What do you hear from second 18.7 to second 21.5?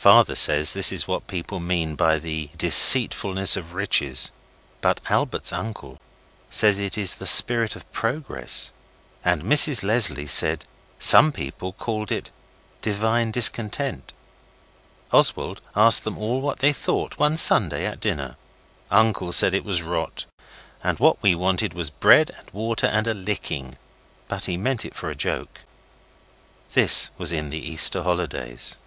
Uncle said it was rot, and what we